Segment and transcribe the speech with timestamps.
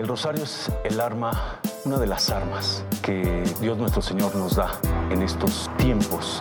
[0.00, 4.80] El rosario es el arma, una de las armas que Dios nuestro Señor nos da
[5.10, 6.40] en estos tiempos.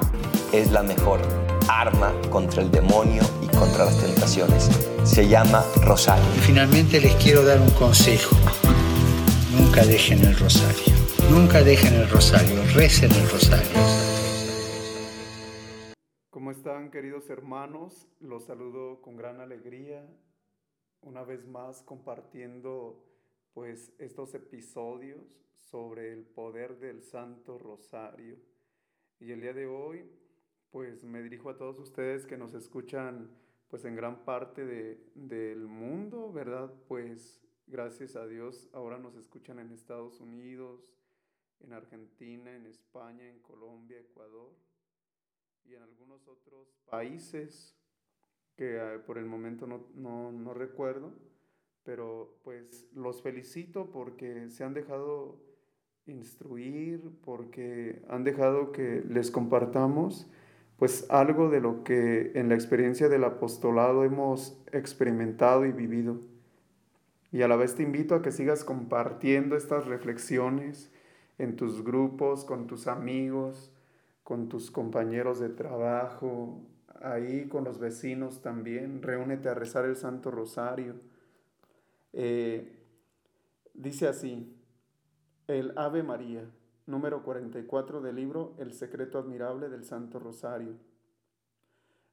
[0.54, 1.20] Es la mejor
[1.68, 4.70] arma contra el demonio y contra las tentaciones.
[5.04, 6.24] Se llama rosario.
[6.38, 8.34] Y finalmente les quiero dar un consejo.
[9.60, 10.96] Nunca dejen el rosario.
[11.30, 12.64] Nunca dejen el rosario.
[12.73, 13.78] Recen el rosario.
[16.30, 18.07] ¿Cómo están queridos hermanos?
[18.21, 20.07] Los saludo con gran alegría.
[21.02, 23.09] Una vez más compartiendo
[23.54, 28.37] pues estos episodios sobre el poder del Santo Rosario.
[29.19, 30.10] Y el día de hoy,
[30.71, 33.30] pues me dirijo a todos ustedes que nos escuchan
[33.67, 36.73] pues en gran parte de, del mundo, ¿verdad?
[36.88, 40.91] Pues gracias a Dios ahora nos escuchan en Estados Unidos,
[41.59, 44.55] en Argentina, en España, en Colombia, Ecuador
[45.66, 47.75] y en algunos otros países
[48.55, 51.13] que eh, por el momento no, no, no recuerdo
[51.89, 55.39] pero pues los felicito porque se han dejado
[56.06, 60.30] instruir, porque han dejado que les compartamos
[60.78, 66.19] pues algo de lo que en la experiencia del apostolado hemos experimentado y vivido.
[67.31, 70.91] Y a la vez te invito a que sigas compartiendo estas reflexiones
[71.39, 73.73] en tus grupos, con tus amigos,
[74.23, 76.61] con tus compañeros de trabajo,
[77.02, 79.02] ahí con los vecinos también.
[79.02, 81.08] Reúnete a rezar el Santo Rosario
[82.13, 82.85] eh,
[83.73, 84.55] dice así,
[85.47, 86.49] el Ave María,
[86.85, 90.77] número 44 del libro El secreto admirable del Santo Rosario.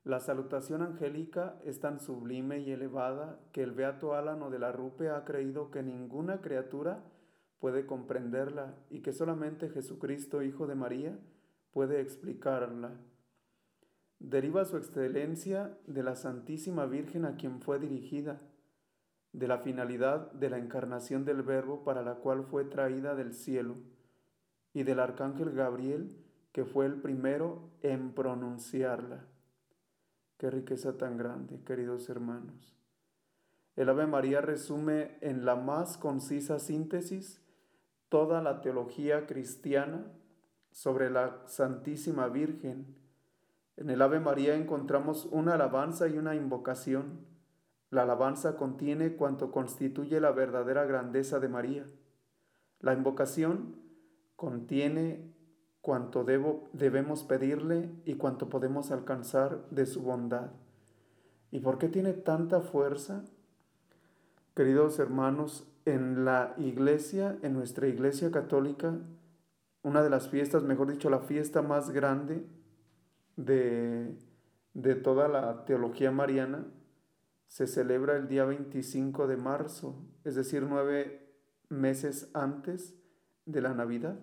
[0.04, 5.10] La salutación angélica es tan sublime y elevada que el beato Álano de la Rupe
[5.10, 7.02] ha creído que ninguna criatura
[7.58, 11.18] puede comprenderla y que solamente Jesucristo, Hijo de María,
[11.72, 12.92] puede explicarla.
[14.18, 18.40] Deriva su excelencia de la Santísima Virgen a quien fue dirigida
[19.36, 23.74] de la finalidad de la encarnación del Verbo para la cual fue traída del cielo,
[24.72, 26.16] y del arcángel Gabriel,
[26.52, 29.26] que fue el primero en pronunciarla.
[30.38, 32.78] Qué riqueza tan grande, queridos hermanos.
[33.74, 37.42] El Ave María resume en la más concisa síntesis
[38.08, 40.06] toda la teología cristiana
[40.72, 42.96] sobre la Santísima Virgen.
[43.76, 47.35] En el Ave María encontramos una alabanza y una invocación
[47.96, 51.86] la alabanza contiene cuanto constituye la verdadera grandeza de María.
[52.80, 53.74] La invocación
[54.36, 55.32] contiene
[55.80, 60.50] cuanto debo, debemos pedirle y cuanto podemos alcanzar de su bondad.
[61.50, 63.24] ¿Y por qué tiene tanta fuerza?
[64.54, 68.98] Queridos hermanos, en la iglesia, en nuestra iglesia católica,
[69.82, 72.44] una de las fiestas, mejor dicho, la fiesta más grande
[73.36, 74.18] de,
[74.74, 76.66] de toda la teología mariana,
[77.48, 81.26] se celebra el día 25 de marzo, es decir, nueve
[81.68, 82.94] meses antes
[83.44, 84.18] de la Navidad.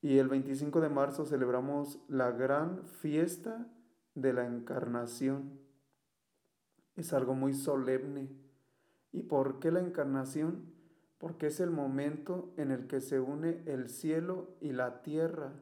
[0.00, 3.66] Y el 25 de marzo celebramos la gran fiesta
[4.14, 5.60] de la encarnación.
[6.96, 8.28] Es algo muy solemne.
[9.12, 10.72] ¿Y por qué la encarnación?
[11.18, 15.52] Porque es el momento en el que se une el cielo y la tierra.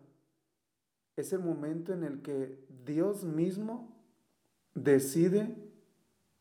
[1.16, 3.96] Es el momento en el que Dios mismo
[4.74, 5.56] decide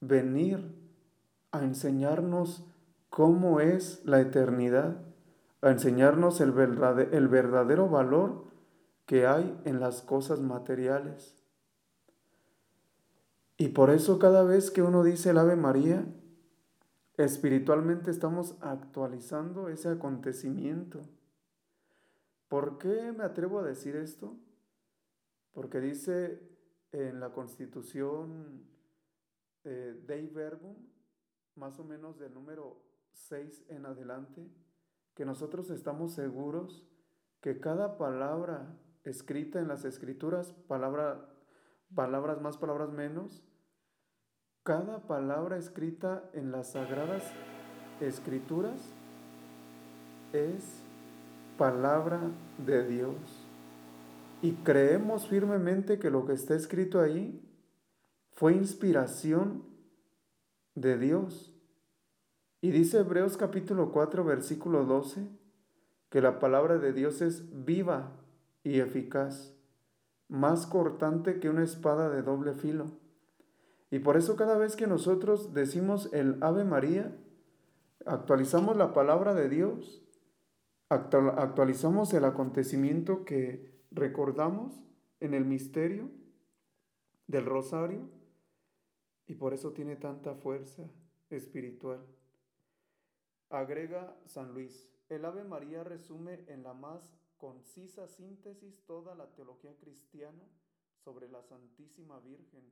[0.02, 0.76] venir
[1.52, 2.66] a enseñarnos
[3.10, 5.02] cómo es la eternidad,
[5.62, 6.50] a enseñarnos el
[7.12, 8.46] el verdadero valor
[9.06, 11.36] que hay en las cosas materiales.
[13.58, 16.06] Y por eso cada vez que uno dice el Ave María,
[17.18, 21.02] espiritualmente estamos actualizando ese acontecimiento.
[22.50, 24.36] ¿Por qué me atrevo a decir esto?
[25.54, 26.42] Porque dice
[26.92, 28.64] en la Constitución
[29.66, 30.76] eh, Dei Verbum,
[31.56, 32.82] más o menos del número
[33.12, 34.48] 6 en adelante,
[35.14, 36.88] que nosotros estamos seguros
[37.42, 41.30] que cada palabra escrita en las escrituras, palabra,
[41.94, 43.44] palabras más, palabras menos,
[44.64, 47.24] cada palabra escrita en las sagradas
[48.02, 48.82] escrituras
[50.34, 50.84] es
[51.58, 52.20] palabra
[52.66, 53.16] de Dios.
[54.42, 57.45] Y creemos firmemente que lo que está escrito ahí
[58.36, 59.64] fue inspiración
[60.76, 61.54] de Dios.
[62.62, 65.26] Y dice Hebreos capítulo 4, versículo 12,
[66.10, 68.12] que la palabra de Dios es viva
[68.64, 69.56] y eficaz,
[70.28, 72.88] más cortante que una espada de doble filo.
[73.90, 77.16] Y por eso cada vez que nosotros decimos el Ave María,
[78.06, 80.04] actualizamos la palabra de Dios,
[80.90, 84.74] actualizamos el acontecimiento que recordamos
[85.22, 86.10] en el misterio
[87.28, 88.10] del rosario
[89.28, 90.90] y por eso tiene tanta fuerza
[91.30, 92.06] espiritual.
[93.50, 99.76] Agrega San Luis, el Ave María resume en la más concisa síntesis toda la teología
[99.78, 100.44] cristiana
[101.04, 102.64] sobre la Santísima Virgen.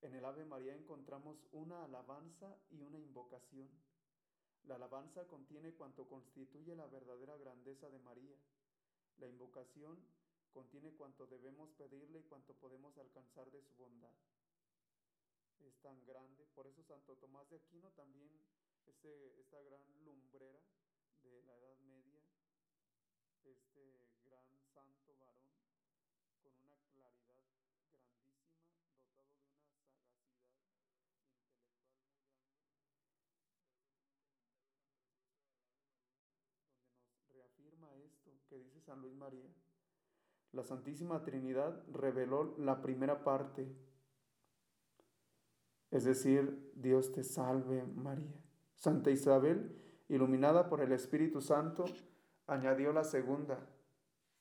[0.00, 3.68] En el Ave María encontramos una alabanza y una invocación.
[4.64, 8.36] La alabanza contiene cuanto constituye la verdadera grandeza de María.
[9.18, 9.98] La invocación
[10.52, 14.12] contiene cuanto debemos pedirle y cuanto podemos alcanzar de su bondad.
[15.88, 18.28] Tan grande, por eso Santo Tomás de Aquino también,
[18.84, 20.60] este, esta gran lumbrera
[21.22, 22.20] de la Edad Media,
[23.42, 24.44] este gran
[24.74, 25.48] santo varón,
[26.42, 28.36] con una claridad grandísima,
[29.00, 30.52] dotado de una sagacidad
[34.44, 35.72] intelectual
[36.84, 39.48] donde nos reafirma esto que dice San Luis María.
[40.52, 43.87] La Santísima Trinidad reveló la primera parte,
[45.90, 48.42] es decir, Dios te salve María.
[48.74, 49.76] Santa Isabel,
[50.08, 51.84] iluminada por el Espíritu Santo,
[52.46, 53.68] añadió la segunda,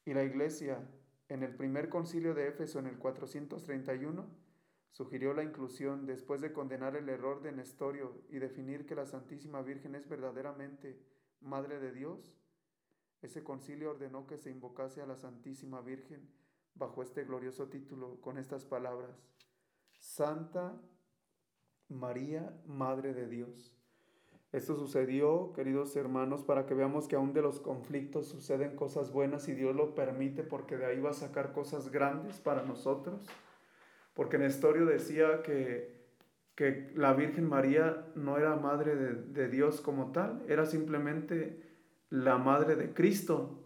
[0.05, 0.87] y la Iglesia,
[1.27, 4.25] en el primer concilio de Éfeso en el 431,
[4.91, 9.61] sugirió la inclusión después de condenar el error de Nestorio y definir que la Santísima
[9.61, 10.99] Virgen es verdaderamente
[11.41, 12.39] Madre de Dios.
[13.21, 16.29] Ese concilio ordenó que se invocase a la Santísima Virgen
[16.73, 19.27] bajo este glorioso título con estas palabras.
[19.99, 20.81] Santa
[21.89, 23.73] María, Madre de Dios.
[24.53, 29.47] Esto sucedió, queridos hermanos, para que veamos que aún de los conflictos suceden cosas buenas
[29.49, 33.27] y Dios lo permite porque de ahí va a sacar cosas grandes para nosotros.
[34.13, 35.95] Porque Nestorio decía que,
[36.55, 41.61] que la Virgen María no era madre de, de Dios como tal, era simplemente
[42.09, 43.63] la madre de Cristo.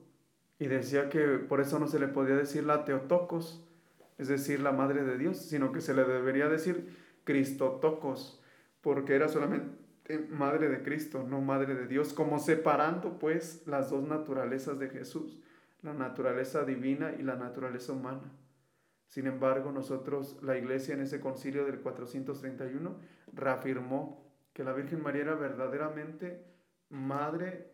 [0.58, 3.64] Y decía que por eso no se le podía decir la Teotocos,
[4.18, 8.42] es decir, la madre de Dios, sino que se le debería decir Cristotocos,
[8.82, 9.82] porque era solamente
[10.30, 15.40] madre de Cristo, no madre de Dios, como separando pues las dos naturalezas de Jesús,
[15.82, 18.32] la naturaleza divina y la naturaleza humana.
[19.08, 22.96] Sin embargo, nosotros, la iglesia en ese concilio del 431,
[23.34, 26.46] reafirmó que la Virgen María era verdaderamente
[26.90, 27.72] madre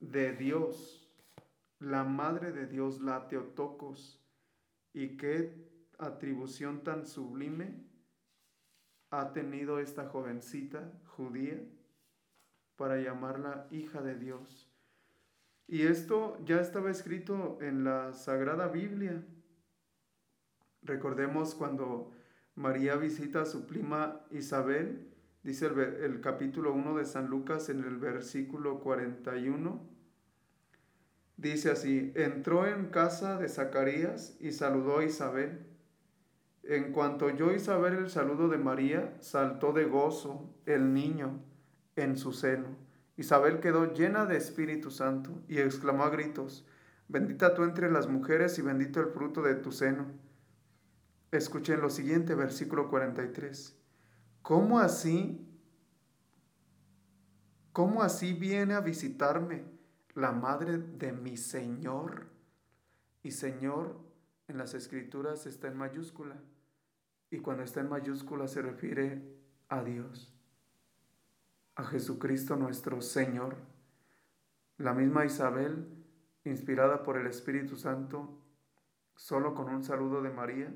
[0.00, 1.08] de Dios,
[1.80, 4.20] la madre de Dios, la Teotocos,
[4.92, 5.54] y qué
[5.98, 7.87] atribución tan sublime
[9.10, 11.60] ha tenido esta jovencita judía
[12.76, 14.70] para llamarla hija de Dios.
[15.66, 19.22] Y esto ya estaba escrito en la Sagrada Biblia.
[20.82, 22.12] Recordemos cuando
[22.54, 25.12] María visita a su prima Isabel,
[25.42, 29.88] dice el, capítulo 1 de San Lucas en el versículo 41.
[31.36, 35.67] Dice así, entró en casa de Zacarías y saludó a Isabel.
[36.62, 41.40] En cuanto oyó Isabel el saludo de María, saltó de gozo el niño
[41.96, 42.76] en su seno.
[43.16, 46.66] Isabel quedó llena de Espíritu Santo y exclamó a gritos,
[47.08, 50.06] Bendita tú entre las mujeres y bendito el fruto de tu seno.
[51.30, 53.76] Escuchen lo siguiente, versículo 43.
[54.42, 55.46] ¿Cómo así?
[57.72, 59.64] ¿Cómo así viene a visitarme
[60.14, 62.28] la madre de mi Señor?
[63.22, 64.00] Y Señor
[64.48, 66.36] en las escrituras está en mayúscula.
[67.30, 69.22] Y cuando está en mayúscula se refiere
[69.68, 70.34] a Dios,
[71.76, 73.56] a Jesucristo nuestro Señor.
[74.78, 75.86] La misma Isabel,
[76.44, 78.42] inspirada por el Espíritu Santo,
[79.14, 80.74] solo con un saludo de María,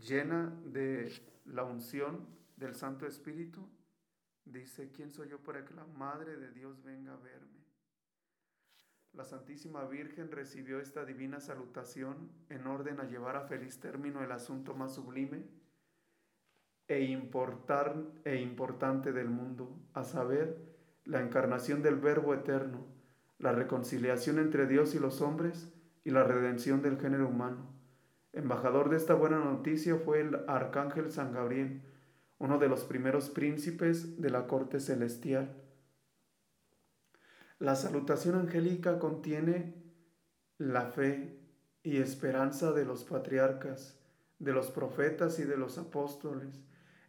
[0.00, 1.12] llena de
[1.46, 3.68] la unción del Santo Espíritu,
[4.44, 7.67] dice, ¿quién soy yo para que la Madre de Dios venga a verme?
[9.18, 14.30] La Santísima Virgen recibió esta divina salutación en orden a llevar a feliz término el
[14.30, 15.42] asunto más sublime
[16.86, 20.56] e, importar, e importante del mundo, a saber,
[21.04, 22.86] la encarnación del Verbo eterno,
[23.40, 27.74] la reconciliación entre Dios y los hombres y la redención del género humano.
[28.32, 31.82] Embajador de esta buena noticia fue el arcángel San Gabriel,
[32.38, 35.56] uno de los primeros príncipes de la corte celestial
[37.58, 39.74] la salutación angélica contiene
[40.58, 41.40] la fe
[41.82, 43.98] y esperanza de los patriarcas,
[44.38, 46.60] de los profetas y de los apóstoles.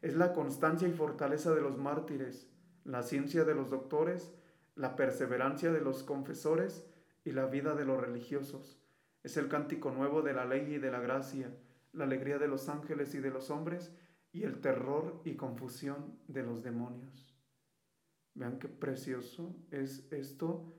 [0.02, 2.50] Es la constancia y fortaleza de los mártires,
[2.84, 4.34] la ciencia de los doctores,
[4.76, 6.84] la perseverancia de los confesores
[7.24, 8.82] y la vida de los religiosos.
[9.22, 11.56] Es el cántico nuevo de la ley y de la gracia,
[11.94, 13.92] la alegría de los ángeles y de los hombres
[14.32, 17.29] y el terror y confusión de los demonios.
[18.34, 20.74] Vean qué precioso es esto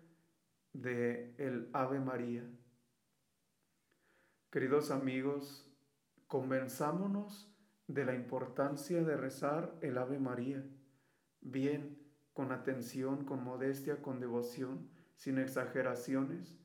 [0.73, 2.49] de el Ave María.
[4.51, 5.71] Queridos amigos,
[6.27, 7.53] convenzámonos
[7.87, 10.65] de la importancia de rezar el Ave María.
[11.41, 11.99] Bien,
[12.33, 16.59] con atención, con modestia, con devoción, sin exageraciones.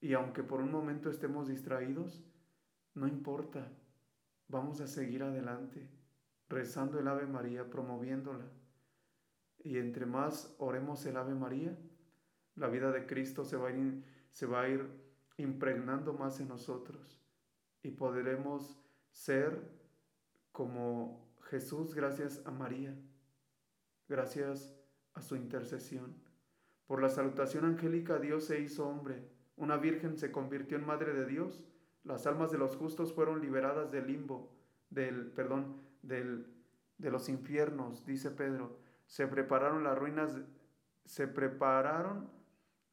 [0.00, 2.24] Y aunque por un momento estemos distraídos,
[2.94, 3.72] no importa,
[4.48, 5.88] vamos a seguir adelante,
[6.48, 8.50] rezando el Ave María, promoviéndola.
[9.64, 11.76] Y entre más oremos el Ave María,
[12.54, 14.88] la vida de Cristo se va a ir, se va a ir
[15.36, 17.20] impregnando más en nosotros
[17.82, 18.80] y podremos
[19.10, 19.70] ser
[20.52, 22.96] como Jesús gracias a María,
[24.08, 24.74] gracias
[25.14, 26.14] a su intercesión.
[26.86, 31.26] Por la salutación angélica Dios se hizo hombre, una virgen se convirtió en madre de
[31.26, 31.64] Dios,
[32.04, 34.52] las almas de los justos fueron liberadas del limbo,
[34.90, 36.46] del perdón, del,
[36.98, 38.78] de los infiernos, dice Pedro.
[39.06, 40.40] Se prepararon las ruinas
[41.04, 42.30] se prepararon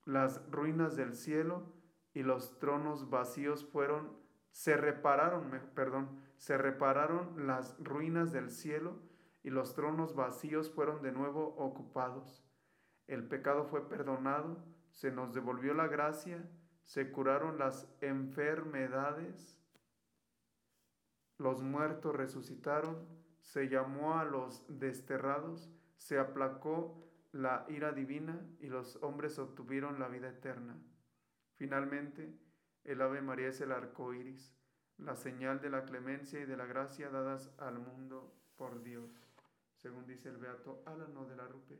[0.03, 1.73] las ruinas del cielo
[2.13, 8.99] y los tronos vacíos fueron se repararon, perdón, se repararon las ruinas del cielo
[9.43, 12.45] y los tronos vacíos fueron de nuevo ocupados.
[13.07, 16.49] El pecado fue perdonado, se nos devolvió la gracia,
[16.83, 19.57] se curaron las enfermedades,
[21.37, 23.07] los muertos resucitaron,
[23.39, 30.07] se llamó a los desterrados, se aplacó la ira divina y los hombres obtuvieron la
[30.07, 30.75] vida eterna.
[31.53, 32.33] Finalmente,
[32.83, 34.51] el Ave María es el arco iris,
[34.97, 39.11] la señal de la clemencia y de la gracia dadas al mundo por Dios,
[39.75, 41.79] según dice el Beato Alano de la Rupe.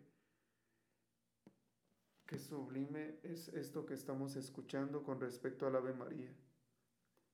[2.27, 6.31] Qué sublime es esto que estamos escuchando con respecto al Ave María.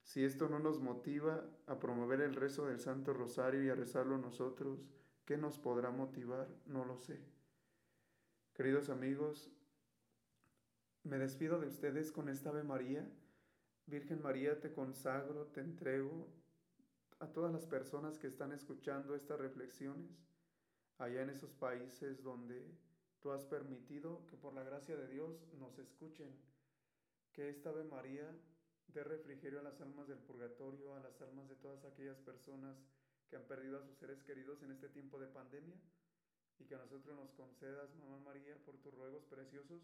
[0.03, 4.17] Si esto no nos motiva a promover el rezo del Santo Rosario y a rezarlo
[4.17, 4.88] nosotros,
[5.28, 6.48] ¿qué nos podrá motivar?
[6.66, 7.20] No lo sé.
[8.54, 9.52] Queridos amigos,
[11.04, 13.06] me despido de ustedes con esta Ave María.
[13.88, 16.30] Virgen María, te consagro, te entrego
[17.20, 20.10] a todas las personas que están escuchando estas reflexiones
[20.98, 22.74] allá en esos países donde
[23.20, 26.34] tú has permitido que por la gracia de Dios nos escuchen.
[27.34, 28.34] Que esta Ave María
[28.88, 32.78] dé refrigerio a las almas del purgatorio, a las almas de todas aquellas personas
[33.30, 35.76] que han perdido a sus seres queridos en este tiempo de pandemia
[36.60, 39.82] y que a nosotros nos concedas, Mamá María, por tus ruegos preciosos,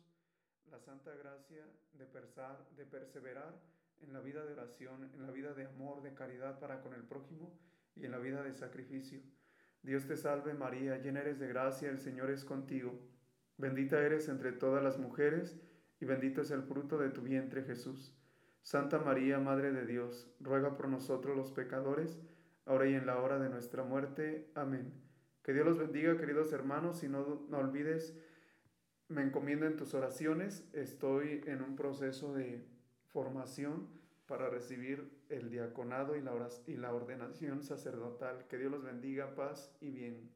[0.72, 3.54] la santa gracia de, persar, de perseverar
[4.02, 7.04] en la vida de oración, en la vida de amor, de caridad para con el
[7.04, 7.58] prójimo
[7.96, 9.22] y en la vida de sacrificio.
[9.82, 13.00] Dios te salve María, llena eres de gracia, el Señor es contigo.
[13.58, 15.60] Bendita eres entre todas las mujeres
[16.00, 18.18] y bendito es el fruto de tu vientre Jesús.
[18.62, 22.22] Santa María, Madre de Dios, ruega por nosotros los pecadores,
[22.66, 24.50] ahora y en la hora de nuestra muerte.
[24.56, 24.94] Amén.
[25.44, 28.18] Que Dios los bendiga, queridos hermanos, y no, no olvides,
[29.10, 32.66] me encomiendo en tus oraciones, estoy en un proceso de
[33.08, 33.88] formación
[34.26, 38.48] para recibir el diaconado y la, y la ordenación sacerdotal.
[38.48, 40.32] Que Dios los bendiga, paz y bien.